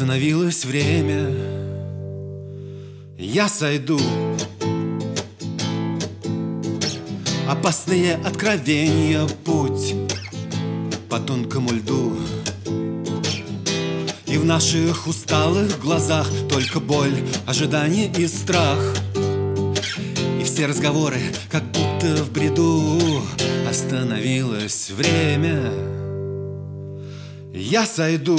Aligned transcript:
Остановилось 0.00 0.64
время. 0.64 1.28
Я 3.18 3.50
сойду. 3.50 4.00
Опасные 7.46 8.14
откровения 8.14 9.26
путь 9.44 9.94
По 11.10 11.18
тонкому 11.18 11.72
льду. 11.72 12.16
И 14.26 14.38
в 14.38 14.44
наших 14.46 15.06
усталых 15.06 15.78
глазах 15.78 16.26
Только 16.48 16.80
боль, 16.80 17.18
ожидание 17.46 18.10
и 18.16 18.26
страх. 18.26 18.78
И 20.40 20.44
все 20.44 20.64
разговоры, 20.64 21.20
как 21.50 21.64
будто 21.64 22.24
в 22.24 22.32
бреду. 22.32 23.22
Остановилось 23.68 24.88
время. 24.92 25.70
Я 27.52 27.84
сойду 27.84 28.38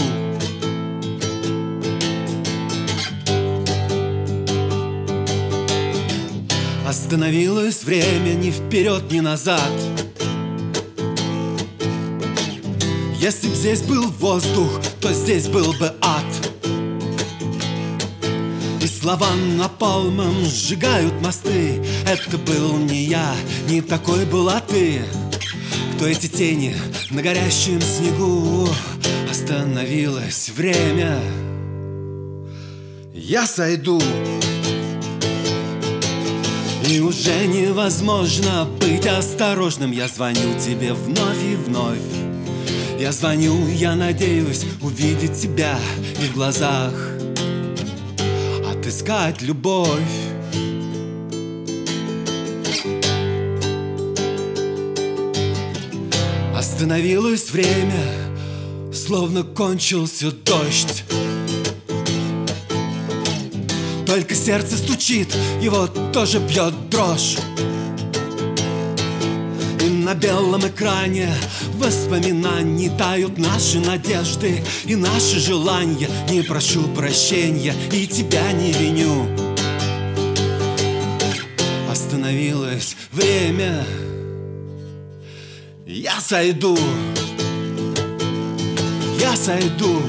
Остановилось 6.92 7.86
время 7.86 8.34
ни 8.34 8.52
вперед, 8.52 9.10
ни 9.14 9.22
назад. 9.22 9.72
Если 13.18 13.48
б 13.48 13.56
здесь 13.56 13.82
был 13.84 14.12
воздух, 14.20 14.82
то 15.00 15.14
здесь 15.14 15.48
был 15.48 15.72
бы 15.80 15.94
ад. 16.02 16.26
И 18.84 18.88
слова 18.88 19.30
напалмом 19.58 20.36
сжигают 20.44 21.14
мосты. 21.22 21.82
Это 22.06 22.38
был 22.38 22.76
не 22.76 23.06
я, 23.06 23.36
не 23.70 23.82
такой 23.82 24.26
была 24.26 24.60
ты. 24.60 25.02
Кто 25.96 26.08
эти 26.08 26.28
тени 26.28 26.76
на 27.10 27.22
горящем 27.22 27.80
снегу? 27.80 28.68
Остановилось 29.30 30.50
время. 30.50 31.18
Я 33.14 33.48
сойду 33.48 34.02
и 36.92 37.00
уже 37.00 37.48
невозможно 37.48 38.68
быть 38.82 39.08
осторожным. 39.08 39.92
Я 39.92 40.10
звоню 40.10 40.60
тебе 40.60 40.94
вновь 40.94 41.42
и 41.42 41.56
вновь. 41.56 41.98
Я 43.00 43.14
звоню, 43.14 43.66
я 43.70 43.96
надеюсь 43.96 44.66
увидеть 44.82 45.40
тебя 45.40 45.80
И 46.22 46.28
в 46.28 46.34
глазах. 46.34 46.92
Отыскать 48.70 49.42
любовь. 49.42 49.88
Остановилось 56.54 57.52
время, 57.52 58.04
словно 58.94 59.44
кончился 59.44 60.32
дождь 60.32 61.06
только 64.12 64.36
сердце 64.36 64.76
стучит, 64.76 65.34
его 65.62 65.88
тоже 66.12 66.40
бьет 66.40 66.74
дрожь. 66.90 67.38
И 69.80 69.86
на 69.86 70.14
белом 70.16 70.68
экране 70.68 71.30
воспоминаний 71.76 72.90
Тают 72.90 73.38
наши 73.38 73.80
надежды 73.80 74.62
и 74.84 74.98
наши 74.98 75.40
желания. 75.40 76.10
Не 76.30 76.42
прошу 76.42 76.90
прощения 76.90 77.74
и 77.90 78.06
тебя 78.06 78.52
не 78.52 78.74
виню. 78.74 79.30
Остановилось 81.90 82.98
время. 83.14 83.86
Я 85.86 86.20
сойду. 86.20 86.78
Я 89.22 89.38
сойду 89.38 90.02